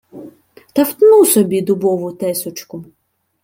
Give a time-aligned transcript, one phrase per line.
[0.73, 2.85] Та втну собі дубову тесочку